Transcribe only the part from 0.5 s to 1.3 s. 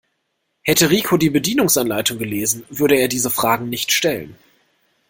Hätte Rico die